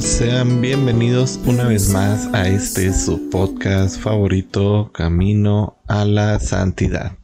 [0.00, 7.18] Sean bienvenidos una vez más a este su podcast favorito, Camino a la Santidad.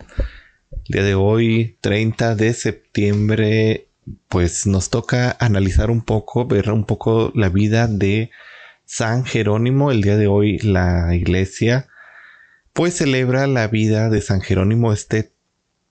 [0.71, 3.89] El día de hoy, 30 de septiembre,
[4.29, 8.31] pues nos toca analizar un poco, ver un poco la vida de
[8.85, 9.91] San Jerónimo.
[9.91, 11.89] El día de hoy la iglesia
[12.75, 15.33] pues celebra la vida de San Jerónimo, este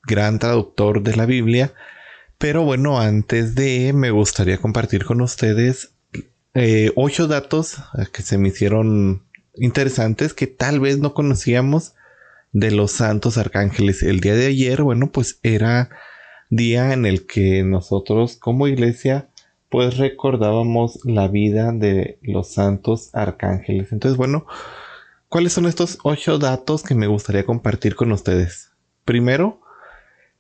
[0.04, 1.74] gran traductor de la Biblia.
[2.38, 5.95] Pero bueno, antes de me gustaría compartir con ustedes
[6.56, 9.24] eh, ocho datos eh, que se me hicieron
[9.56, 11.94] interesantes que tal vez no conocíamos
[12.54, 14.02] de los santos arcángeles.
[14.02, 15.90] El día de ayer, bueno, pues era
[16.50, 19.30] día en el que nosotros como iglesia
[19.70, 23.92] pues recordábamos la vida de los santos arcángeles.
[23.92, 24.46] Entonces, bueno,
[25.28, 28.72] ¿cuáles son estos ocho datos que me gustaría compartir con ustedes?
[29.04, 29.60] Primero,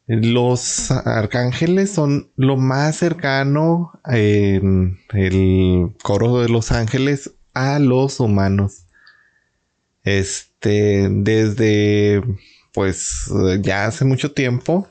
[0.07, 8.85] los arcángeles son lo más cercano en el coro de los ángeles a los humanos.
[10.03, 12.21] Este, desde
[12.71, 13.31] pues
[13.61, 14.87] ya hace mucho tiempo,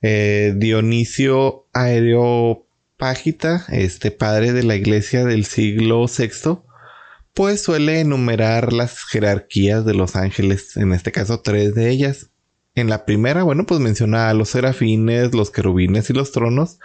[0.00, 6.58] eh, Dionisio Areopágita, este padre de la iglesia del siglo VI,
[7.34, 12.30] pues suele enumerar las jerarquías de los ángeles, en este caso tres de ellas.
[12.74, 16.78] En la primera, bueno, pues menciona a los serafines, los querubines y los tronos.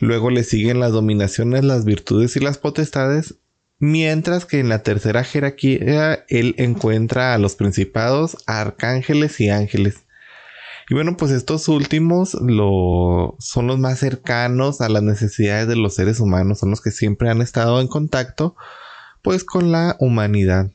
[0.00, 3.36] Luego le siguen las dominaciones, las virtudes y las potestades.
[3.78, 10.04] Mientras que en la tercera jerarquía él encuentra a los principados, arcángeles y ángeles.
[10.88, 16.20] Y bueno, pues estos últimos son los más cercanos a las necesidades de los seres
[16.20, 18.56] humanos, son los que siempre han estado en contacto
[19.22, 20.70] pues con la humanidad.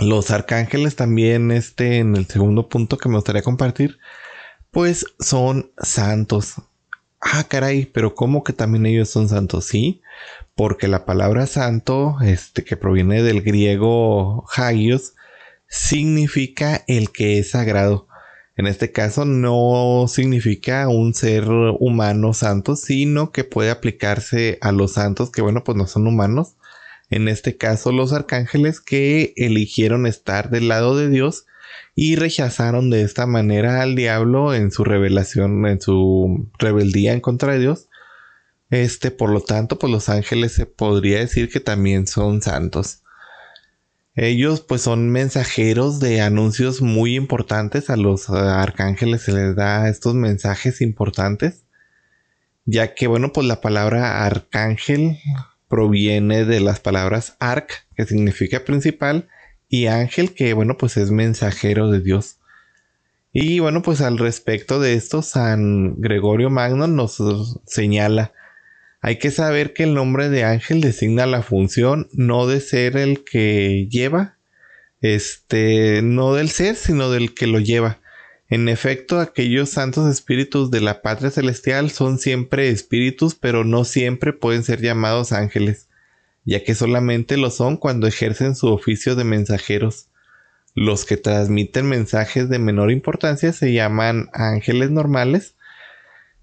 [0.00, 3.98] Los arcángeles también, este, en el segundo punto que me gustaría compartir,
[4.70, 6.54] pues son santos.
[7.20, 9.66] Ah, caray, pero ¿cómo que también ellos son santos?
[9.66, 10.02] Sí,
[10.56, 15.14] porque la palabra santo, este, que proviene del griego hagios,
[15.68, 18.08] significa el que es sagrado.
[18.56, 24.92] En este caso no significa un ser humano santo, sino que puede aplicarse a los
[24.92, 26.54] santos que, bueno, pues no son humanos,
[27.14, 31.46] en este caso los arcángeles que eligieron estar del lado de Dios
[31.94, 37.52] y rechazaron de esta manera al diablo en su revelación, en su rebeldía en contra
[37.52, 37.88] de Dios.
[38.70, 43.02] Este, por lo tanto, pues los ángeles se podría decir que también son santos.
[44.16, 47.90] Ellos pues son mensajeros de anuncios muy importantes.
[47.90, 51.62] A los arcángeles se les da estos mensajes importantes.
[52.64, 55.18] Ya que bueno, pues la palabra arcángel
[55.74, 59.26] proviene de las palabras arc, que significa principal,
[59.68, 62.38] y ángel, que bueno, pues es mensajero de Dios.
[63.32, 67.20] Y bueno, pues al respecto de esto, San Gregorio Magno nos
[67.66, 68.32] señala,
[69.00, 73.24] hay que saber que el nombre de ángel designa la función no de ser el
[73.24, 74.36] que lleva,
[75.00, 77.98] este, no del ser, sino del que lo lleva.
[78.54, 84.32] En efecto, aquellos santos espíritus de la patria celestial son siempre espíritus, pero no siempre
[84.32, 85.88] pueden ser llamados ángeles,
[86.44, 90.06] ya que solamente lo son cuando ejercen su oficio de mensajeros.
[90.72, 95.56] Los que transmiten mensajes de menor importancia se llaman ángeles normales.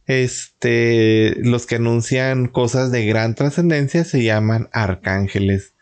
[0.05, 5.75] Este, los que anuncian cosas de gran trascendencia se llaman arcángeles.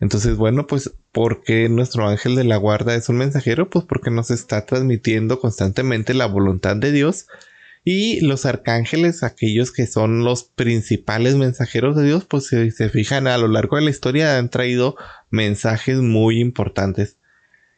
[0.00, 3.70] Entonces, bueno, pues, ¿por qué nuestro ángel de la guarda es un mensajero?
[3.70, 7.26] Pues porque nos está transmitiendo constantemente la voluntad de Dios.
[7.84, 13.28] Y los arcángeles, aquellos que son los principales mensajeros de Dios, pues si se fijan
[13.28, 14.94] a lo largo de la historia han traído
[15.30, 17.16] mensajes muy importantes.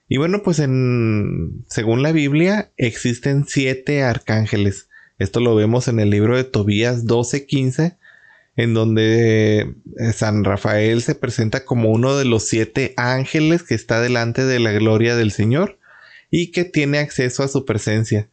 [0.09, 4.89] Y bueno, pues en, según la Biblia existen siete arcángeles.
[5.21, 7.99] Esto lo vemos en el libro de Tobías 12:15
[8.59, 14.01] en donde eh, San Rafael se presenta como uno de los siete ángeles que está
[14.01, 15.79] delante de la gloria del Señor
[16.29, 18.29] y que tiene acceso a su presencia.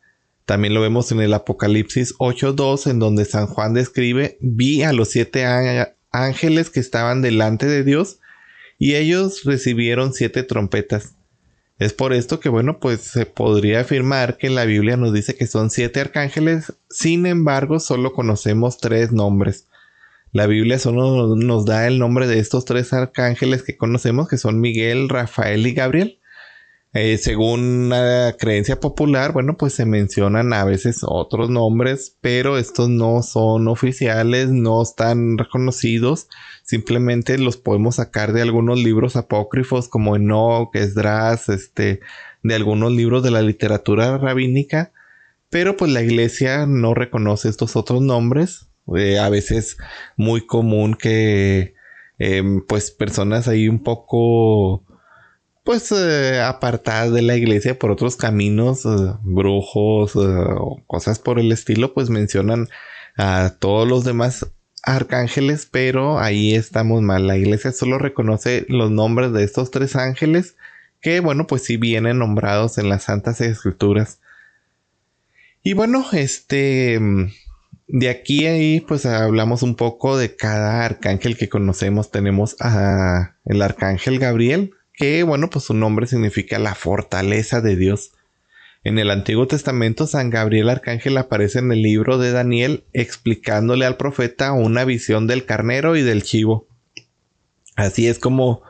[0.46, 5.10] También lo vemos en el Apocalipsis 8.2 en donde San Juan describe, vi a los
[5.10, 5.46] siete
[6.10, 8.18] ángeles que estaban delante de Dios
[8.80, 11.14] y ellos recibieron siete trompetas.
[11.78, 15.46] Es por esto que, bueno, pues se podría afirmar que la Biblia nos dice que
[15.46, 19.68] son siete arcángeles, sin embargo, solo conocemos tres nombres.
[20.36, 24.60] La Biblia solo nos da el nombre de estos tres arcángeles que conocemos, que son
[24.60, 26.20] Miguel, Rafael y Gabriel.
[26.92, 32.90] Eh, según la creencia popular, bueno, pues se mencionan a veces otros nombres, pero estos
[32.90, 36.28] no son oficiales, no están reconocidos,
[36.64, 42.02] simplemente los podemos sacar de algunos libros apócrifos como Enoch, Esdras, este,
[42.44, 44.92] de algunos libros de la literatura rabínica,
[45.50, 49.78] pero pues la iglesia no reconoce estos otros nombres, eh, a veces
[50.18, 51.74] muy común que
[52.20, 54.84] em, pues personas ahí un poco
[55.64, 58.90] pues eh, apartadas de la iglesia por otros caminos, eh,
[59.24, 62.70] brujos o cosas por el estilo, pues mencionan
[63.18, 64.48] a todos los demás
[64.84, 67.28] arcángeles, pero ahí estamos mal.
[67.28, 70.56] La iglesia solo reconoce los nombres de estos tres ángeles,
[71.02, 74.20] que bueno, pues sí vienen nombrados en las Santas Escrituras.
[75.64, 77.00] Y bueno, este
[77.88, 82.12] de aquí a ahí, pues hablamos un poco de cada arcángel que conocemos.
[82.12, 88.12] Tenemos a el arcángel Gabriel, que bueno, pues su nombre significa la fortaleza de Dios.
[88.84, 93.98] En el Antiguo Testamento, San Gabriel Arcángel aparece en el libro de Daniel explicándole al
[93.98, 96.68] profeta una visión del carnero y del chivo.
[97.76, 98.62] Así es como,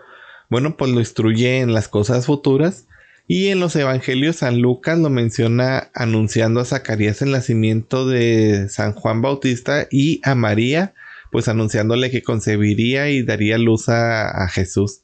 [0.49, 2.87] bueno, pues lo instruye en las cosas futuras
[3.27, 8.93] y en los evangelios San Lucas lo menciona anunciando a Zacarías el nacimiento de San
[8.93, 10.93] Juan Bautista y a María,
[11.31, 15.01] pues anunciándole que concebiría y daría luz a, Jesús.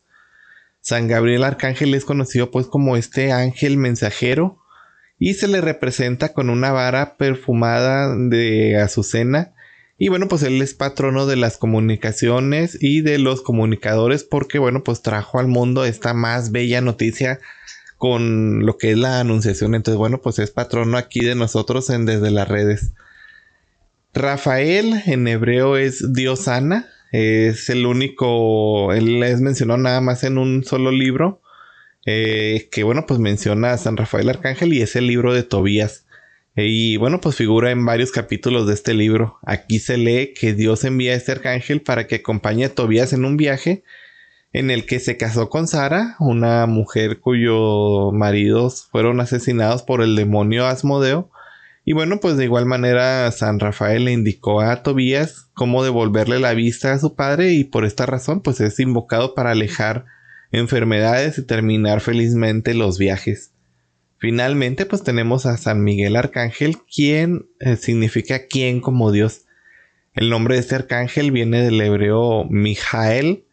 [0.82, 4.60] San Gabriel Arcángel es conocido pues como este ángel mensajero
[5.18, 9.54] y se le representa con una vara perfumada de azucena
[10.00, 14.84] y bueno pues él es patrono de las comunicaciones y de los comunicadores porque bueno
[14.84, 17.40] pues trajo al mundo esta más bella noticia
[18.02, 19.76] con lo que es la anunciación.
[19.76, 22.94] Entonces, bueno, pues es patrono aquí de nosotros en desde las redes.
[24.12, 26.90] Rafael en hebreo es Dios sana.
[27.12, 31.44] Es el único, él es mencionado nada más en un solo libro.
[32.08, 36.08] Eh, que bueno, pues menciona a San Rafael Arcángel y es el libro de Tobías.
[36.56, 39.38] y bueno, pues figura en varios capítulos de este libro.
[39.46, 43.26] Aquí se lee que Dios envía a este arcángel para que acompañe a Tobías en
[43.26, 43.84] un viaje
[44.54, 50.16] en el que se casó con Sara, una mujer cuyos maridos fueron asesinados por el
[50.16, 51.32] demonio Asmodeo.
[51.86, 56.54] Y bueno, pues de igual manera San Rafael le indicó a Tobías cómo devolverle la
[56.54, 60.06] vista a su padre y por esta razón pues es invocado para alejar
[60.52, 63.54] enfermedades y terminar felizmente los viajes.
[64.18, 69.46] Finalmente pues tenemos a San Miguel Arcángel, quien eh, significa quien como Dios.
[70.14, 73.46] El nombre de este arcángel viene del hebreo Mijael,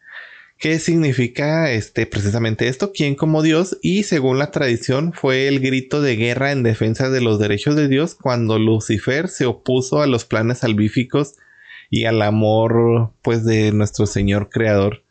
[0.59, 2.91] ¿Qué significa este, precisamente esto?
[2.93, 3.77] ¿Quién como Dios?
[3.81, 7.87] Y según la tradición fue el grito de guerra en defensa de los derechos de
[7.87, 11.35] Dios cuando Lucifer se opuso a los planes salvíficos
[11.89, 15.05] y al amor pues de nuestro Señor Creador.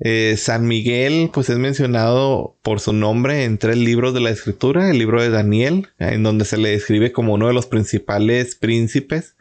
[0.00, 4.88] Eh, San Miguel pues es mencionado por su nombre en tres libros de la escritura,
[4.88, 9.36] el libro de Daniel, en donde se le describe como uno de los principales príncipes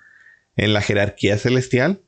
[0.58, 2.02] en la jerarquía celestial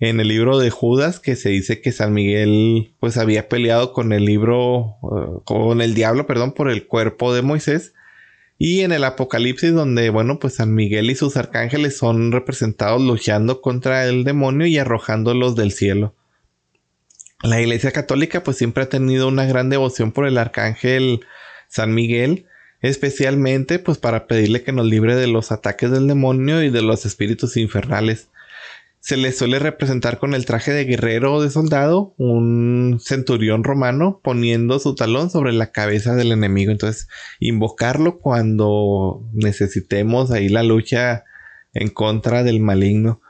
[0.00, 4.12] en el libro de Judas que se dice que San Miguel pues había peleado con
[4.12, 7.94] el libro eh, con el diablo, perdón, por el cuerpo de Moisés.
[8.56, 13.60] Y en el Apocalipsis donde bueno, pues San Miguel y sus arcángeles son representados luchando
[13.60, 16.14] contra el demonio y arrojándolos del cielo.
[17.42, 21.20] La Iglesia Católica pues siempre ha tenido una gran devoción por el arcángel
[21.68, 22.46] San Miguel,
[22.80, 27.04] especialmente pues para pedirle que nos libre de los ataques del demonio y de los
[27.06, 28.28] espíritus infernales
[29.04, 34.18] se le suele representar con el traje de guerrero o de soldado, un centurión romano
[34.24, 36.72] poniendo su talón sobre la cabeza del enemigo.
[36.72, 37.06] Entonces,
[37.38, 41.24] invocarlo cuando necesitemos ahí la lucha
[41.74, 43.20] en contra del maligno.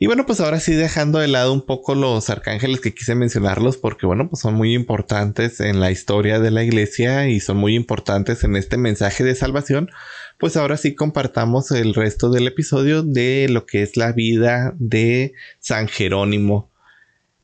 [0.00, 3.76] Y bueno, pues ahora sí dejando de lado un poco los arcángeles que quise mencionarlos
[3.76, 7.74] porque bueno, pues son muy importantes en la historia de la iglesia y son muy
[7.74, 9.90] importantes en este mensaje de salvación
[10.38, 15.34] pues ahora sí compartamos el resto del episodio de lo que es la vida de
[15.58, 16.70] San Jerónimo.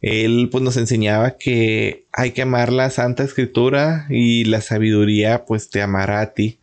[0.00, 5.70] Él pues nos enseñaba que hay que amar la Santa Escritura y la sabiduría pues
[5.70, 6.61] te amará a ti.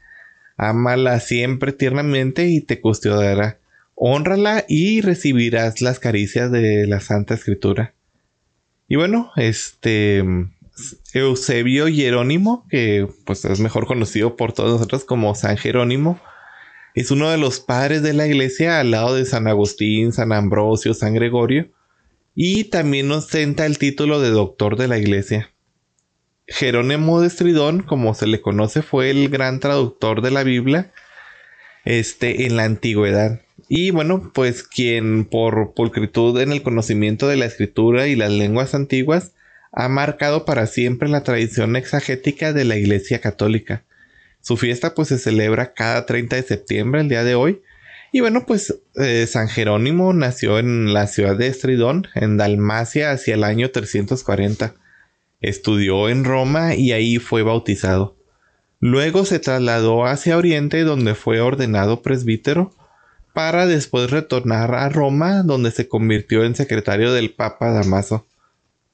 [0.56, 3.60] Ámala siempre tiernamente y te custodiará.
[4.04, 7.94] Honrala y recibirás las caricias de la Santa Escritura.
[8.88, 10.24] Y bueno, este
[11.14, 16.20] Eusebio Jerónimo, que pues es mejor conocido por todos nosotros como San Jerónimo,
[16.96, 20.96] es uno de los padres de la iglesia al lado de San Agustín, San Ambrosio,
[20.96, 21.70] San Gregorio,
[22.34, 25.52] y también ostenta el título de doctor de la iglesia.
[26.48, 30.92] Jerónimo de Estridón, como se le conoce, fue el gran traductor de la Biblia
[31.86, 33.42] este, en la antigüedad.
[33.74, 38.76] Y bueno, pues quien por pulcritud en el conocimiento de la escritura y las lenguas
[38.76, 39.32] antiguas
[39.72, 43.86] ha marcado para siempre la tradición exagética de la Iglesia Católica.
[44.42, 47.62] Su fiesta pues se celebra cada 30 de septiembre, el día de hoy.
[48.12, 53.36] Y bueno, pues eh, San Jerónimo nació en la ciudad de Estridón, en Dalmacia, hacia
[53.36, 54.76] el año 340.
[55.40, 58.18] Estudió en Roma y ahí fue bautizado.
[58.82, 62.74] Luego se trasladó hacia Oriente donde fue ordenado presbítero
[63.34, 68.26] para después retornar a Roma donde se convirtió en secretario del Papa Damaso.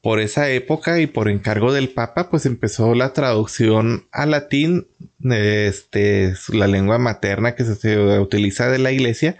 [0.01, 4.87] Por esa época y por encargo del Papa pues empezó la traducción al latín,
[5.23, 9.37] este, la lengua materna que se utiliza de la iglesia,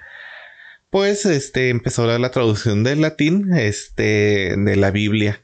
[0.89, 5.42] pues este, empezó la, la traducción del latín este, de la Biblia.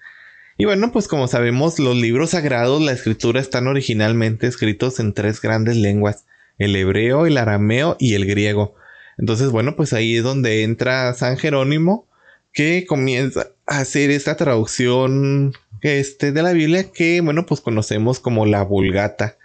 [0.57, 5.41] Y bueno, pues como sabemos, los libros sagrados, la escritura están originalmente escritos en tres
[5.41, 6.25] grandes lenguas,
[6.57, 8.75] el hebreo, el arameo y el griego.
[9.17, 12.07] Entonces, bueno, pues ahí es donde entra San Jerónimo,
[12.51, 18.45] que comienza a hacer esta traducción este, de la Biblia que, bueno, pues conocemos como
[18.45, 19.37] la Vulgata,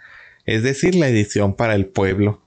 [0.45, 2.41] es decir, la edición para el pueblo.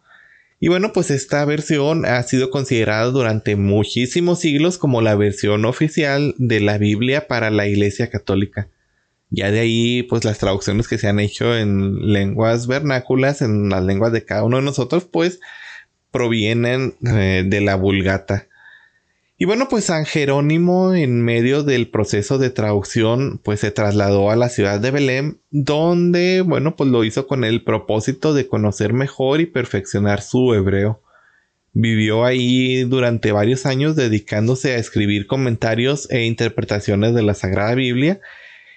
[0.61, 6.37] Y bueno, pues esta versión ha sido considerada durante muchísimos siglos como la versión oficial
[6.38, 8.69] de la Biblia para la Iglesia Católica.
[9.29, 13.83] Ya de ahí, pues las traducciones que se han hecho en lenguas vernáculas, en las
[13.83, 15.41] lenguas de cada uno de nosotros, pues
[16.12, 18.47] provienen eh, de la Vulgata.
[19.42, 24.37] Y bueno, pues San Jerónimo en medio del proceso de traducción, pues se trasladó a
[24.37, 29.40] la ciudad de Belén, donde, bueno, pues lo hizo con el propósito de conocer mejor
[29.40, 31.02] y perfeccionar su hebreo.
[31.73, 38.21] Vivió ahí durante varios años dedicándose a escribir comentarios e interpretaciones de la Sagrada Biblia.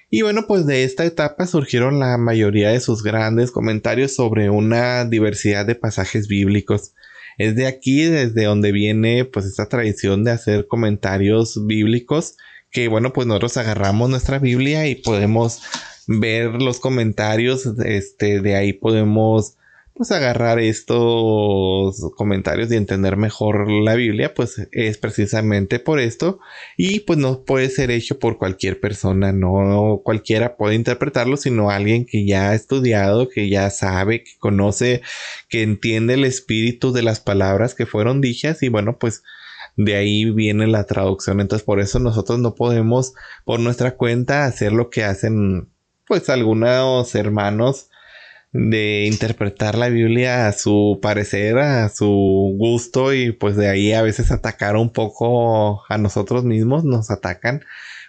[0.10, 5.06] Y bueno, pues de esta etapa surgieron la mayoría de sus grandes comentarios sobre una
[5.06, 6.94] diversidad de pasajes bíblicos.
[7.38, 12.38] Es de aquí desde donde viene pues esta tradición de hacer comentarios bíblicos
[12.72, 15.62] que bueno pues nosotros agarramos nuestra Biblia y podemos
[16.08, 19.56] ver los comentarios este de ahí podemos
[19.96, 26.40] pues agarrar estos comentarios y entender mejor la Biblia, pues es precisamente por esto.
[26.76, 32.06] Y pues no puede ser hecho por cualquier persona, no cualquiera puede interpretarlo, sino alguien
[32.06, 35.02] que ya ha estudiado, que ya sabe, que conoce,
[35.48, 38.64] que entiende el espíritu de las palabras que fueron dichas.
[38.64, 39.24] Y bueno, pues
[39.78, 43.14] de ahí viene la traducción, entonces por eso nosotros no podemos
[43.46, 45.70] por nuestra cuenta hacer lo que hacen
[46.08, 47.90] pues algunos hermanos
[48.58, 54.02] de interpretar la Biblia a su parecer, a su gusto y pues de ahí a
[54.02, 57.66] veces atacar un poco a nosotros mismos, nos atacan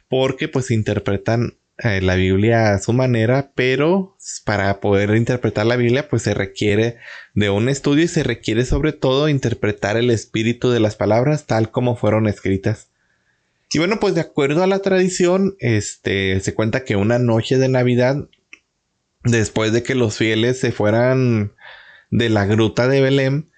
[0.09, 6.09] porque pues interpretan eh, la Biblia a su manera, pero para poder interpretar la Biblia
[6.09, 6.99] pues se requiere
[7.35, 11.73] de un estudio y se requiere sobre todo interpretar el espíritu de las palabras tal
[11.73, 12.87] como fueron escritas.
[13.73, 17.69] Y bueno, pues de acuerdo a la tradición, este se cuenta que una noche de
[17.69, 18.29] Navidad
[19.27, 21.53] después de que los fieles se fueran
[22.11, 23.51] de la gruta de Belén,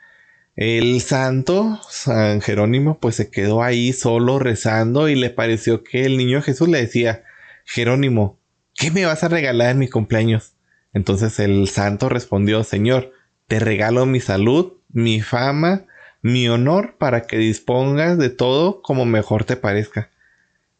[0.56, 6.16] el santo San Jerónimo pues se quedó ahí solo rezando y le pareció que el
[6.16, 7.22] niño Jesús le decía,
[7.64, 8.40] Jerónimo,
[8.74, 10.54] ¿qué me vas a regalar en mi cumpleaños?
[10.92, 13.12] Entonces el santo respondió, Señor,
[13.46, 15.84] te regalo mi salud, mi fama,
[16.22, 20.10] mi honor para que dispongas de todo como mejor te parezca.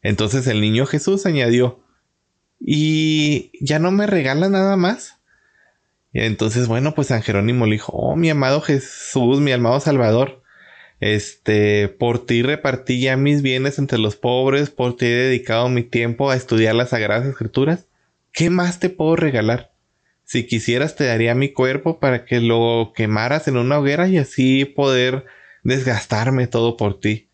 [0.01, 1.79] Entonces el niño Jesús añadió,
[2.59, 5.17] y ya no me regala nada más.
[6.13, 10.41] Entonces, bueno, pues San Jerónimo le dijo, oh, mi amado Jesús, mi amado Salvador,
[10.99, 15.83] este, por ti repartí ya mis bienes entre los pobres, por ti he dedicado mi
[15.83, 17.87] tiempo a estudiar las Sagradas Escrituras.
[18.31, 19.71] ¿Qué más te puedo regalar?
[20.23, 24.65] Si quisieras te daría mi cuerpo para que lo quemaras en una hoguera y así
[24.65, 25.25] poder
[25.63, 27.29] desgastarme todo por ti.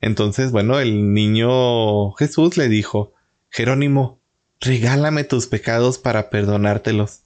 [0.00, 3.14] Entonces, bueno, el niño Jesús le dijo,
[3.48, 4.20] Jerónimo,
[4.64, 7.22] regálame tus pecados para perdonártelos.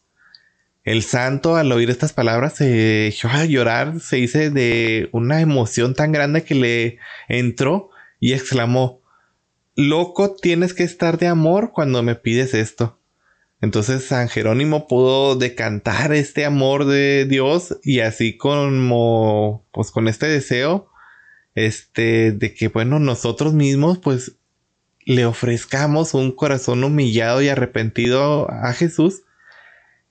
[0.85, 5.95] El santo al oír estas palabras se echó a llorar, se hizo de una emoción
[5.95, 7.91] tan grande que le entró
[8.21, 9.03] y exclamó,
[9.77, 12.99] Loco tienes que estar de amor cuando me pides esto.
[13.61, 20.27] Entonces San Jerónimo pudo decantar este amor de Dios y así como pues con este
[20.27, 20.91] deseo
[21.55, 24.37] este de que bueno nosotros mismos pues
[25.09, 29.23] le ofrezcamos un corazón humillado y arrepentido a Jesús,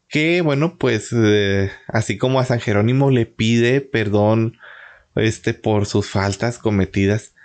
[0.09, 4.57] que bueno, pues eh, así como a San Jerónimo le pide perdón
[5.15, 7.35] este por sus faltas cometidas.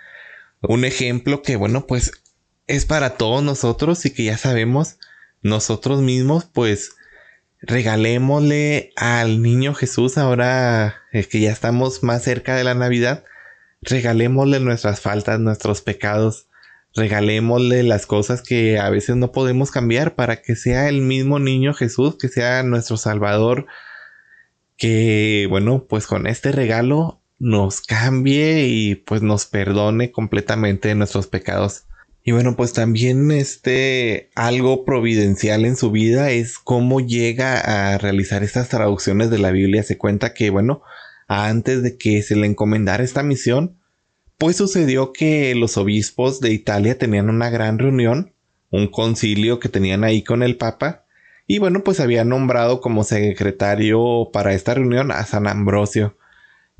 [0.62, 2.22] Un ejemplo que bueno, pues
[2.68, 4.96] es para todos nosotros y que ya sabemos
[5.42, 6.92] nosotros mismos, pues
[7.60, 13.26] regalémosle al niño Jesús ahora que ya estamos más cerca de la Navidad,
[13.82, 16.46] regalémosle nuestras faltas, nuestros pecados,
[16.94, 21.74] regalémosle las cosas que a veces no podemos cambiar para que sea el mismo niño
[21.74, 23.66] Jesús, que sea nuestro Salvador,
[24.76, 31.84] que bueno, pues con este regalo nos cambie y pues nos perdone completamente nuestros pecados.
[32.24, 37.58] Y bueno, pues también este algo providencial en su vida es cómo llega
[37.94, 39.82] a realizar estas traducciones de la Biblia.
[39.82, 40.82] Se cuenta que bueno,
[41.26, 43.76] antes de que se le encomendara esta misión,
[44.42, 48.34] pues sucedió que los obispos de Italia tenían una gran reunión,
[48.70, 51.04] un concilio que tenían ahí con el Papa,
[51.46, 56.18] y bueno, pues había nombrado como secretario para esta reunión a San Ambrosio.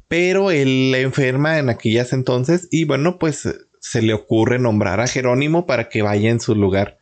[0.08, 5.64] Pero él enferma en aquellas entonces y bueno, pues se le ocurre nombrar a Jerónimo
[5.64, 6.98] para que vaya en su lugar.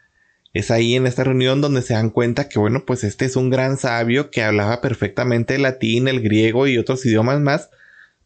[0.52, 3.48] Es ahí en esta reunión donde se dan cuenta que bueno, pues este es un
[3.48, 7.70] gran sabio que hablaba perfectamente el latín, el griego y otros idiomas más,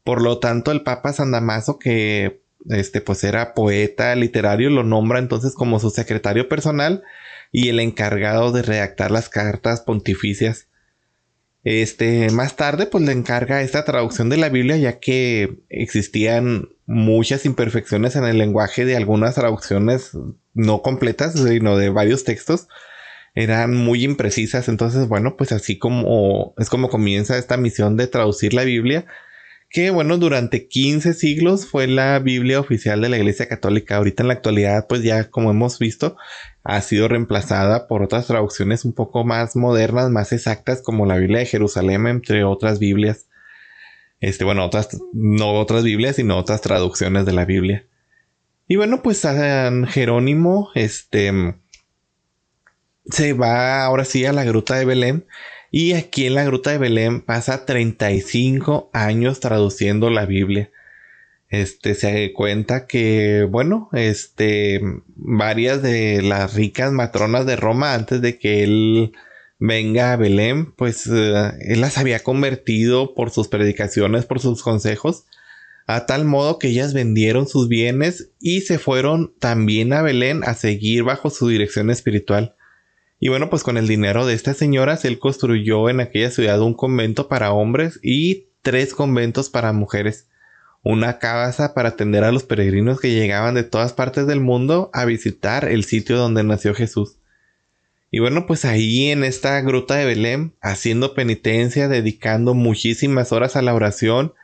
[0.04, 5.18] por lo tanto, el Papa San Damaso, que este, pues era poeta literario, lo nombra
[5.18, 7.02] entonces como su secretario personal
[7.52, 10.68] y el encargado de redactar las cartas pontificias.
[11.64, 17.46] Este, más tarde, pues le encarga esta traducción de la Biblia, ya que existían muchas
[17.46, 20.10] imperfecciones en el lenguaje de algunas traducciones
[20.52, 22.68] no completas, sino de varios textos.
[23.34, 24.68] Eran muy imprecisas.
[24.68, 29.06] Entonces, bueno, pues así como es como comienza esta misión de traducir la Biblia
[29.74, 33.96] que bueno, durante 15 siglos fue la Biblia oficial de la Iglesia Católica.
[33.96, 36.16] Ahorita en la actualidad, pues ya como hemos visto,
[36.62, 41.40] ha sido reemplazada por otras traducciones un poco más modernas, más exactas, como la Biblia
[41.40, 43.26] de Jerusalén, entre otras Biblias.
[44.20, 47.84] Este, bueno, otras, no otras Biblias, sino otras traducciones de la Biblia.
[48.68, 51.56] Y bueno, pues San Jerónimo, este,
[53.06, 55.26] se va ahora sí a la gruta de Belén
[55.76, 60.70] y aquí en la Gruta de Belén pasa 35 años traduciendo la Biblia.
[61.48, 64.80] Este se cuenta que, bueno, este,
[65.16, 69.14] varias de las ricas matronas de Roma antes de que él
[69.58, 75.24] venga a Belén, pues eh, él las había convertido por sus predicaciones, por sus consejos,
[75.88, 80.54] a tal modo que ellas vendieron sus bienes y se fueron también a Belén a
[80.54, 82.54] seguir bajo su dirección espiritual.
[83.20, 86.74] Y bueno, pues con el dinero de estas señoras, él construyó en aquella ciudad un
[86.74, 90.26] convento para hombres y tres conventos para mujeres.
[90.82, 95.04] Una casa para atender a los peregrinos que llegaban de todas partes del mundo a
[95.04, 97.16] visitar el sitio donde nació Jesús.
[98.10, 103.62] Y bueno, pues ahí en esta gruta de Belén, haciendo penitencia, dedicando muchísimas horas a
[103.62, 104.34] la oración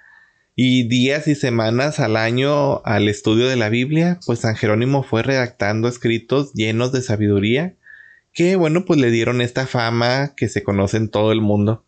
[0.57, 5.23] y días y semanas al año al estudio de la Biblia, pues San Jerónimo fue
[5.23, 7.77] redactando escritos llenos de sabiduría
[8.33, 11.85] que bueno, pues le dieron esta fama que se conoce en todo el mundo.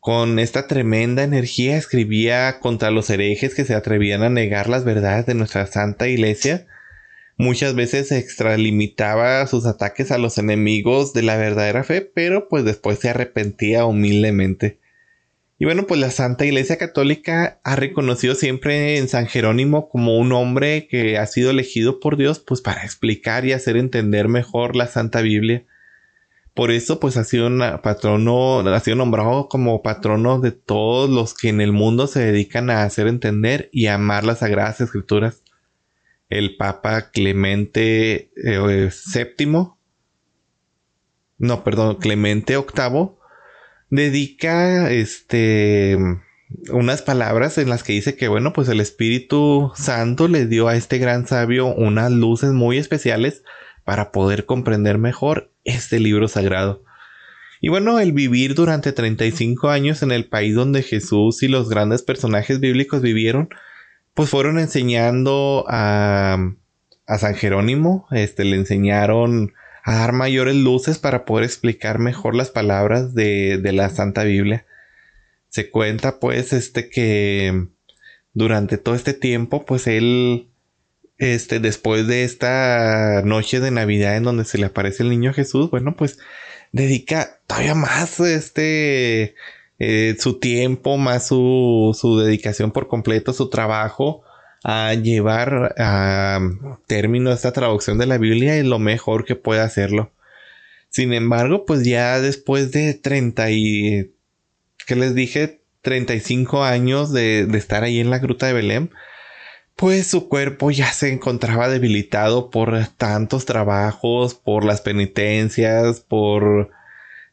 [0.00, 5.26] Con esta tremenda energía escribía contra los herejes que se atrevían a negar las verdades
[5.26, 6.66] de nuestra santa iglesia.
[7.36, 12.98] Muchas veces extralimitaba sus ataques a los enemigos de la verdadera fe, pero pues después
[13.00, 14.78] se arrepentía humildemente.
[15.60, 20.32] Y bueno, pues la Santa Iglesia Católica ha reconocido siempre en San Jerónimo como un
[20.32, 24.86] hombre que ha sido elegido por Dios pues para explicar y hacer entender mejor la
[24.86, 25.64] Santa Biblia.
[26.54, 27.50] Por eso pues ha sido
[27.82, 32.70] patrono, ha sido nombrado como patrono de todos los que en el mundo se dedican
[32.70, 35.42] a hacer entender y amar las Sagradas Escrituras.
[36.28, 39.66] El Papa Clemente VII, eh,
[41.38, 43.17] no, perdón, Clemente VIII
[43.90, 45.96] dedica este
[46.70, 50.76] unas palabras en las que dice que bueno, pues el Espíritu Santo le dio a
[50.76, 53.42] este gran sabio unas luces muy especiales
[53.84, 56.84] para poder comprender mejor este libro sagrado.
[57.60, 62.02] Y bueno, el vivir durante 35 años en el país donde Jesús y los grandes
[62.02, 63.48] personajes bíblicos vivieron,
[64.14, 66.38] pues fueron enseñando a,
[67.06, 69.52] a San Jerónimo, este, le enseñaron
[69.88, 74.66] a dar mayores luces para poder explicar mejor las palabras de, la Santa Biblia.
[75.48, 77.68] Se cuenta pues este que
[78.34, 80.50] durante todo este tiempo pues él
[81.16, 85.70] este después de esta noche de Navidad en donde se le aparece el niño Jesús,
[85.70, 86.18] bueno pues
[86.70, 89.36] dedica todavía más este
[89.78, 94.22] eh, su tiempo, más su, su dedicación por completo, su trabajo
[94.64, 96.40] a llevar a
[96.86, 100.12] término esta traducción de la Biblia es lo mejor que puede hacerlo.
[100.90, 104.14] Sin embargo, pues ya después de 30 y...
[104.86, 105.60] ¿Qué les dije?
[105.82, 108.90] 35 años de, de estar ahí en la gruta de Belén,
[109.76, 116.70] pues su cuerpo ya se encontraba debilitado por tantos trabajos, por las penitencias, por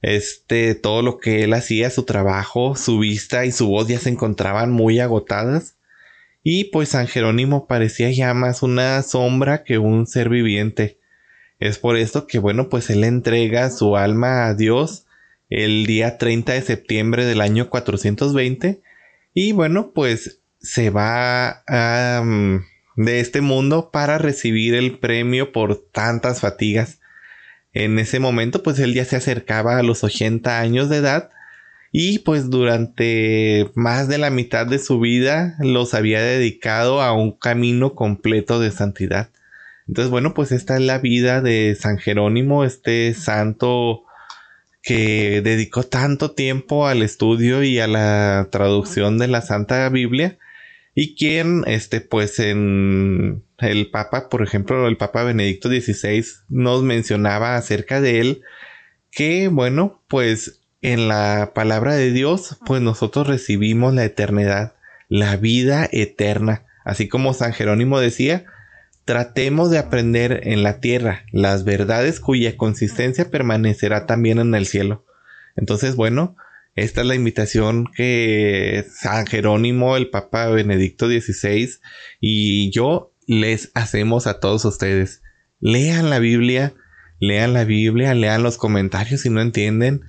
[0.04, 4.10] este todo lo que él hacía, su trabajo, su vista y su voz ya se
[4.10, 5.76] encontraban muy agotadas.
[6.48, 11.00] Y pues San Jerónimo parecía ya más una sombra que un ser viviente.
[11.60, 15.08] Es por esto que bueno pues él entrega su alma a Dios
[15.50, 18.84] el día 30 de septiembre del año 420
[19.34, 21.64] y bueno pues se va
[22.96, 27.00] de este mundo para recibir el premio por tantas fatigas.
[27.74, 31.32] En ese momento pues él ya se acercaba a los 80 años de edad
[31.98, 37.32] y pues durante más de la mitad de su vida los había dedicado a un
[37.32, 39.30] camino completo de santidad.
[39.88, 44.04] Entonces, bueno, pues esta es la vida de San Jerónimo, este santo
[44.84, 50.38] que dedicó tanto tiempo al estudio y a la traducción de la Santa Biblia
[50.96, 57.56] y quien, este, pues en el Papa, por ejemplo, el Papa Benedicto XVI nos mencionaba
[57.56, 58.42] acerca de él
[59.12, 60.60] que, bueno, pues
[60.94, 64.76] en la palabra de Dios, pues nosotros recibimos la eternidad,
[65.10, 66.66] la vida eterna.
[66.84, 68.46] Así como San Jerónimo decía,
[69.04, 75.06] tratemos de aprender en la tierra las verdades cuya consistencia permanecerá también en el cielo.
[75.56, 76.36] Entonces, bueno,
[76.76, 81.80] esta es la invitación que San Jerónimo, el Papa Benedicto XVI
[82.20, 85.24] y yo les hacemos a todos ustedes.
[85.60, 86.74] Lean la Biblia,
[87.20, 90.04] lean la Biblia, lean los comentarios si no entienden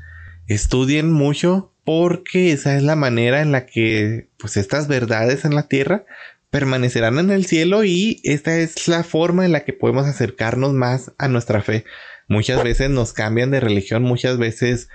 [0.48, 5.68] estudien mucho porque esa es la manera en la que pues estas verdades en la
[5.68, 6.04] tierra
[6.50, 11.12] permanecerán en el cielo y esta es la forma en la que podemos acercarnos más
[11.18, 11.84] a nuestra fe.
[12.28, 14.88] Muchas veces nos cambian de religión, muchas veces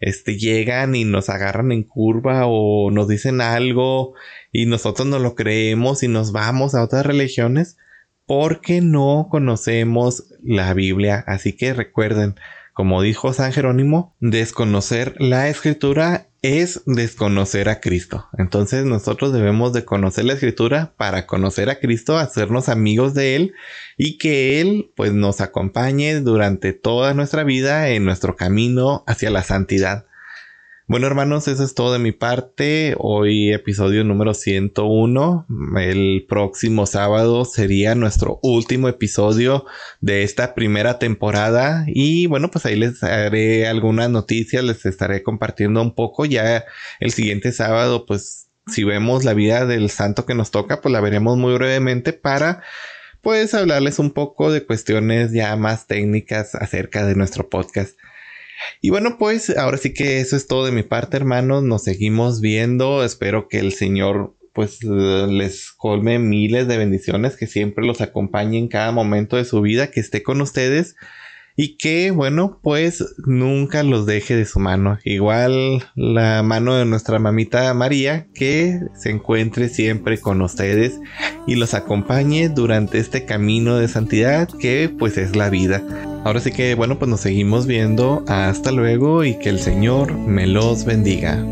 [0.00, 4.14] este llegan y nos agarran en curva o nos dicen algo
[4.52, 7.76] y nosotros no lo creemos y nos vamos a otras religiones
[8.26, 11.24] porque no conocemos la Biblia.
[11.26, 12.36] Así que recuerden,
[12.76, 18.26] como dijo San Jerónimo, desconocer la escritura es desconocer a Cristo.
[18.36, 23.54] Entonces nosotros debemos de conocer la escritura para conocer a Cristo, hacernos amigos de Él
[23.96, 29.42] y que Él pues nos acompañe durante toda nuestra vida en nuestro camino hacia la
[29.42, 30.05] santidad.
[30.88, 32.94] Bueno hermanos, eso es todo de mi parte.
[32.98, 35.46] Hoy episodio número 101.
[35.80, 39.64] El próximo sábado sería nuestro último episodio
[40.00, 41.84] de esta primera temporada.
[41.88, 46.24] Y bueno, pues ahí les haré algunas noticias, les estaré compartiendo un poco.
[46.24, 46.64] Ya
[47.00, 51.00] el siguiente sábado, pues si vemos la vida del santo que nos toca, pues la
[51.00, 52.62] veremos muy brevemente para
[53.22, 57.98] pues hablarles un poco de cuestiones ya más técnicas acerca de nuestro podcast.
[58.80, 61.62] Y bueno, pues ahora sí que eso es todo de mi parte, hermanos.
[61.62, 63.04] Nos seguimos viendo.
[63.04, 68.68] Espero que el Señor pues les colme miles de bendiciones, que siempre los acompañe en
[68.68, 70.96] cada momento de su vida, que esté con ustedes
[71.56, 74.98] y que bueno pues nunca los deje de su mano.
[75.04, 81.00] Igual la mano de nuestra mamita María que se encuentre siempre con ustedes
[81.46, 85.82] y los acompañe durante este camino de santidad que pues es la vida.
[86.24, 88.24] Ahora sí que bueno pues nos seguimos viendo.
[88.28, 91.44] Hasta luego y que el Señor me los bendiga